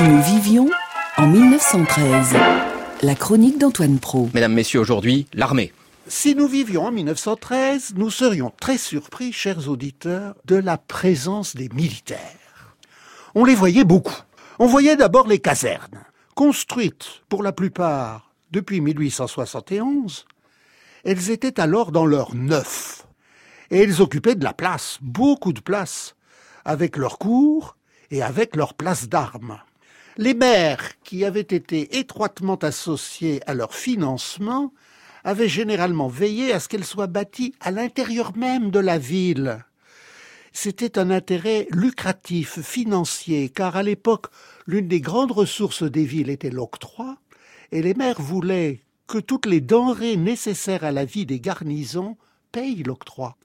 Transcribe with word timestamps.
Si 0.00 0.08
nous 0.08 0.22
vivions 0.22 0.70
en 1.18 1.26
1913, 1.26 2.34
la 3.02 3.14
chronique 3.14 3.58
d'Antoine 3.58 3.98
Pro. 3.98 4.30
Mesdames, 4.32 4.54
Messieurs, 4.54 4.80
aujourd'hui, 4.80 5.26
l'armée. 5.34 5.74
Si 6.06 6.34
nous 6.34 6.46
vivions 6.48 6.86
en 6.86 6.90
1913, 6.90 7.92
nous 7.96 8.08
serions 8.08 8.50
très 8.58 8.78
surpris, 8.78 9.30
chers 9.30 9.68
auditeurs, 9.68 10.36
de 10.46 10.56
la 10.56 10.78
présence 10.78 11.54
des 11.54 11.68
militaires. 11.68 12.78
On 13.34 13.44
les 13.44 13.54
voyait 13.54 13.84
beaucoup. 13.84 14.16
On 14.58 14.64
voyait 14.64 14.96
d'abord 14.96 15.28
les 15.28 15.38
casernes, 15.38 16.02
construites 16.34 17.20
pour 17.28 17.42
la 17.42 17.52
plupart 17.52 18.32
depuis 18.52 18.80
1871. 18.80 20.24
Elles 21.04 21.30
étaient 21.30 21.60
alors 21.60 21.92
dans 21.92 22.06
leur 22.06 22.34
neuf. 22.34 23.06
Et 23.70 23.80
elles 23.80 24.00
occupaient 24.00 24.34
de 24.34 24.44
la 24.44 24.54
place, 24.54 24.96
beaucoup 25.02 25.52
de 25.52 25.60
place, 25.60 26.16
avec 26.64 26.96
leurs 26.96 27.18
cours 27.18 27.76
et 28.10 28.22
avec 28.22 28.56
leurs 28.56 28.72
places 28.72 29.06
d'armes. 29.06 29.58
Les 30.20 30.34
maires, 30.34 31.00
qui 31.02 31.24
avaient 31.24 31.40
été 31.40 31.98
étroitement 31.98 32.56
associés 32.56 33.40
à 33.46 33.54
leur 33.54 33.74
financement, 33.74 34.74
avaient 35.24 35.48
généralement 35.48 36.08
veillé 36.08 36.52
à 36.52 36.60
ce 36.60 36.68
qu'elles 36.68 36.84
soient 36.84 37.06
bâties 37.06 37.54
à 37.58 37.70
l'intérieur 37.70 38.36
même 38.36 38.70
de 38.70 38.80
la 38.80 38.98
ville. 38.98 39.64
C'était 40.52 40.98
un 40.98 41.08
intérêt 41.10 41.66
lucratif, 41.70 42.60
financier, 42.60 43.48
car 43.48 43.76
à 43.76 43.82
l'époque, 43.82 44.26
l'une 44.66 44.88
des 44.88 45.00
grandes 45.00 45.32
ressources 45.32 45.84
des 45.84 46.04
villes 46.04 46.28
était 46.28 46.50
l'octroi, 46.50 47.16
et 47.72 47.80
les 47.80 47.94
maires 47.94 48.20
voulaient 48.20 48.80
que 49.06 49.16
toutes 49.16 49.46
les 49.46 49.62
denrées 49.62 50.18
nécessaires 50.18 50.84
à 50.84 50.92
la 50.92 51.06
vie 51.06 51.24
des 51.24 51.40
garnisons 51.40 52.18
payent 52.52 52.82
l'octroi. 52.82 53.38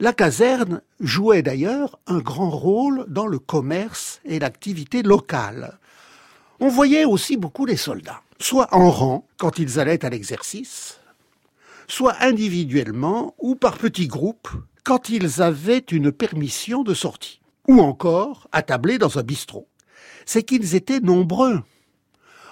La 0.00 0.12
caserne 0.12 0.82
jouait 0.98 1.42
d'ailleurs 1.42 2.00
un 2.08 2.18
grand 2.18 2.50
rôle 2.50 3.04
dans 3.06 3.28
le 3.28 3.38
commerce 3.38 4.20
et 4.24 4.40
l'activité 4.40 5.04
locale. 5.04 5.78
On 6.58 6.68
voyait 6.68 7.04
aussi 7.04 7.36
beaucoup 7.36 7.66
les 7.66 7.76
soldats, 7.76 8.22
soit 8.38 8.74
en 8.74 8.90
rang 8.90 9.26
quand 9.36 9.58
ils 9.58 9.78
allaient 9.78 10.04
à 10.04 10.10
l'exercice, 10.10 11.00
soit 11.86 12.16
individuellement 12.20 13.34
ou 13.38 13.54
par 13.54 13.76
petits 13.76 14.08
groupes 14.08 14.48
quand 14.82 15.08
ils 15.10 15.42
avaient 15.42 15.84
une 15.90 16.12
permission 16.12 16.82
de 16.82 16.94
sortie, 16.94 17.40
ou 17.68 17.80
encore 17.80 18.48
attablés 18.52 18.98
dans 18.98 19.18
un 19.18 19.22
bistrot. 19.22 19.68
C'est 20.24 20.44
qu'ils 20.44 20.74
étaient 20.74 21.00
nombreux. 21.00 21.62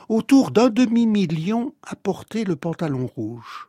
Autour 0.08 0.50
d'un 0.50 0.68
demi-million 0.68 1.72
à 1.82 1.96
porter 1.96 2.44
le 2.44 2.56
pantalon 2.56 3.06
rouge. 3.06 3.68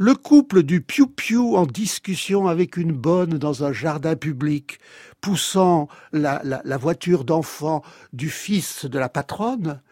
Le 0.00 0.14
couple 0.14 0.62
du 0.62 0.80
piou-piou 0.80 1.58
en 1.58 1.66
discussion 1.66 2.48
avec 2.48 2.78
une 2.78 2.92
bonne 2.92 3.36
dans 3.36 3.64
un 3.64 3.72
jardin 3.74 4.16
public, 4.16 4.80
poussant 5.20 5.88
la, 6.14 6.40
voiture 6.78 7.22
d'enfant 7.24 7.82
du 8.14 8.30
fils 8.30 8.86
de 8.86 8.98
la 8.98 9.10
patronne, 9.10 9.82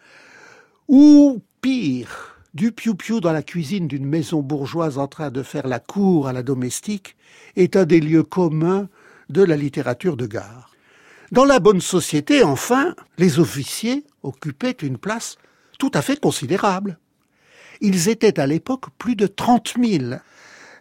ou 0.87 1.43
pire, 1.61 2.41
du 2.55 2.71
piou-piou 2.71 3.19
dans 3.19 3.31
la 3.31 3.43
cuisine 3.43 3.87
d'une 3.87 4.07
maison 4.07 4.41
bourgeoise 4.41 4.97
en 4.97 5.05
train 5.05 5.29
de 5.29 5.43
faire 5.43 5.67
la 5.67 5.79
cour 5.79 6.27
à 6.27 6.33
la 6.33 6.41
domestique 6.41 7.15
est 7.55 7.75
un 7.75 7.85
des 7.85 7.99
lieux 7.99 8.23
communs 8.23 8.89
de 9.29 9.43
la 9.43 9.55
littérature 9.55 10.17
de 10.17 10.25
gare. 10.25 10.71
Dans 11.31 11.45
la 11.45 11.59
bonne 11.59 11.81
société, 11.81 12.43
enfin, 12.43 12.95
les 13.19 13.37
officiers 13.37 14.03
occupaient 14.23 14.71
une 14.71 14.97
place 14.97 15.37
tout 15.77 15.91
à 15.93 16.01
fait 16.01 16.19
considérable. 16.19 16.97
Ils 17.81 18.09
étaient 18.09 18.39
à 18.39 18.47
l'époque 18.47 18.85
plus 18.97 19.15
de 19.15 19.27
trente 19.27 19.77
mille. 19.77 20.21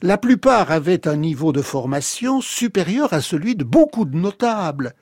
La 0.02 0.18
plupart 0.18 0.70
avaient 0.70 1.08
un 1.08 1.16
niveau 1.16 1.52
de 1.52 1.62
formation 1.62 2.41
supérieur 2.41 3.12
à 3.12 3.20
celui 3.20 3.56
de 3.56 3.64
beaucoup 3.64 4.04
de 4.04 4.16
notables. 4.16 4.94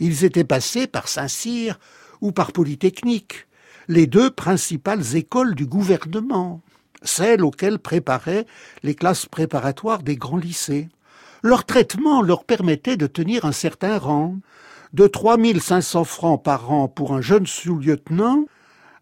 Ils 0.00 0.24
étaient 0.24 0.44
passés 0.44 0.86
par 0.86 1.08
Saint-Cyr 1.08 1.78
ou 2.20 2.32
par 2.32 2.52
Polytechnique 2.52 3.46
les 3.88 4.06
deux 4.06 4.30
principales 4.30 5.16
écoles 5.16 5.54
du 5.54 5.66
gouvernement, 5.66 6.62
celles 7.02 7.44
auxquelles 7.44 7.78
préparaient 7.78 8.46
les 8.82 8.94
classes 8.94 9.26
préparatoires 9.26 10.02
des 10.02 10.16
grands 10.16 10.38
lycées. 10.38 10.88
Leur 11.42 11.64
traitement 11.64 12.22
leur 12.22 12.44
permettait 12.44 12.96
de 12.96 13.06
tenir 13.06 13.44
un 13.44 13.52
certain 13.52 13.98
rang, 13.98 14.36
de 14.94 15.06
3500 15.06 16.04
francs 16.04 16.42
par 16.42 16.70
an 16.70 16.88
pour 16.88 17.14
un 17.14 17.20
jeune 17.20 17.46
sous-lieutenant 17.46 18.44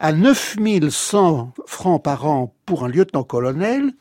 à 0.03 0.13
9100 0.13 1.53
francs 1.65 2.03
par 2.03 2.27
an 2.27 2.53
pour 2.67 2.85
un 2.85 2.89
lieutenant-colonel, 2.89 3.93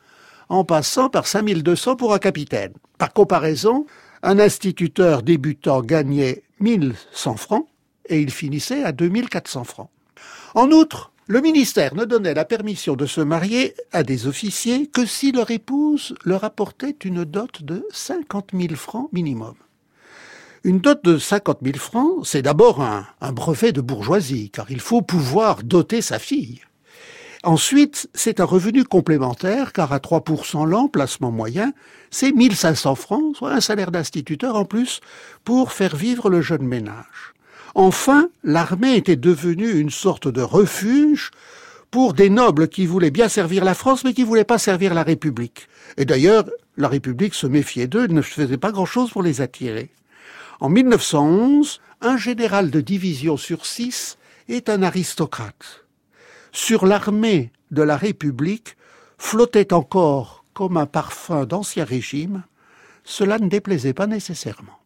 en 0.50 0.66
passant 0.66 1.10
par 1.10 1.28
5200 1.28 1.96
pour 1.96 2.16
un 2.16 2.18
capitaine. 2.18 2.74
Par 2.98 3.14
comparaison, 3.14 3.86
un 4.24 4.40
instituteur 4.40 5.22
débutant 5.22 5.82
gagnait 5.82 6.42
1100 6.60 7.36
francs 7.36 7.68
et 8.10 8.20
il 8.20 8.32
finissait 8.32 8.84
à 8.84 8.92
2400 8.92 9.64
francs. 9.64 9.90
En 10.56 10.72
outre, 10.72 11.12
le 11.28 11.40
ministère 11.40 11.94
ne 11.94 12.04
donnait 12.04 12.34
la 12.34 12.46
permission 12.46 12.96
de 12.96 13.06
se 13.06 13.22
marier 13.22 13.76
à 13.92 14.02
des 14.02 14.26
officiers 14.26 14.88
que 14.88 15.06
si 15.06 15.32
leur 15.32 15.52
épouse 15.52 16.16
leur 16.26 16.44
apportait 16.44 16.98
une 17.06 17.26
dot 17.26 17.62
de 17.62 17.86
50 17.92 18.50
000 18.56 18.74
francs 18.74 19.08
minimum. 19.14 19.54
Une 20.64 20.78
dot 20.78 21.04
de 21.04 21.18
50 21.18 21.58
000 21.64 21.78
francs, 21.80 22.24
c'est 22.24 22.44
d'abord 22.44 22.84
un, 22.84 23.08
brevet 23.32 23.72
de 23.72 23.82
bourgeoisie, 23.82 24.52
car 24.52 24.70
il 24.70 24.80
faut 24.80 25.02
pouvoir 25.02 25.64
doter 25.64 26.02
sa 26.02 26.20
fille. 26.20 26.62
Ensuite, 27.44 28.08
c'est 28.14 28.40
un 28.40 28.46
revenu 28.46 28.84
complémentaire, 28.84 29.74
car 29.74 29.92
à 29.92 29.98
3% 29.98 30.68
l'an, 30.68 30.88
placement 30.88 31.32
moyen, 31.32 31.74
c'est 32.12 32.32
1500 32.32 32.94
francs, 32.94 33.38
soit 33.38 33.54
un 33.54 33.60
salaire 33.60 33.90
d'instituteur 33.90 34.56
en 34.56 34.64
plus, 34.64 35.02
pour 35.46 35.72
faire 35.72 35.96
vivre 35.96 36.30
le 36.30 36.42
jeune 36.42 36.68
ménage. 36.68 37.34
Enfin, 37.74 38.30
l'armée 38.44 38.96
était 38.96 39.16
devenue 39.16 39.80
une 39.80 39.90
sorte 39.90 40.28
de 40.28 40.44
refuge 40.44 41.32
pour 41.90 42.14
des 42.14 42.30
nobles 42.30 42.68
qui 42.68 42.86
voulaient 42.86 43.10
bien 43.10 43.30
servir 43.30 43.66
la 43.66 43.74
France, 43.74 44.04
mais 44.04 44.14
qui 44.14 44.24
voulaient 44.24 44.44
pas 44.44 44.60
servir 44.60 44.94
la 44.94 45.02
République. 45.02 45.68
Et 45.98 46.06
d'ailleurs, 46.06 46.46
la 46.78 46.88
République 46.88 47.34
se 47.34 47.48
méfiait 47.48 47.88
d'eux, 47.88 48.06
ne 48.06 48.22
faisait 48.22 48.58
pas 48.58 48.72
grand-chose 48.72 49.10
pour 49.10 49.24
les 49.24 49.42
attirer. 49.42 49.90
En 50.62 50.70
1911, 50.70 51.82
un 52.02 52.18
général 52.18 52.70
de 52.70 52.82
division 52.82 53.36
sur 53.36 53.66
six 53.66 54.20
est 54.48 54.70
un 54.70 54.84
aristocrate. 54.84 55.88
Sur 56.52 56.86
l'armée 56.86 57.52
de 57.72 57.82
la 57.82 57.98
République 57.98 58.78
flottait 59.18 59.74
encore, 59.74 60.46
comme 60.54 60.78
un 60.78 60.86
parfum 60.86 61.46
d'ancien 61.46 61.84
régime, 61.84 62.44
cela 63.04 63.40
ne 63.40 63.50
déplaisait 63.50 63.96
pas 63.96 64.06
nécessairement. 64.06 64.78